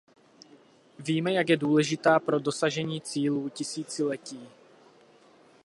[0.99, 4.47] Víme, jak je důležitá pro dosažení cílů tisíciletí.